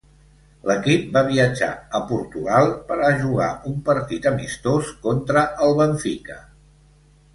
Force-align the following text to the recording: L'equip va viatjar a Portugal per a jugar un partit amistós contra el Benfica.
L'equip 0.69 1.03
va 1.17 1.21
viatjar 1.27 1.67
a 1.99 2.01
Portugal 2.13 2.71
per 2.87 2.97
a 3.09 3.13
jugar 3.19 3.49
un 3.73 3.77
partit 3.91 4.27
amistós 4.33 4.91
contra 5.05 5.45
el 5.67 5.77
Benfica. 5.83 6.41